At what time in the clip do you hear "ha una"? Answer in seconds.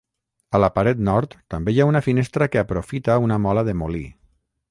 1.83-2.01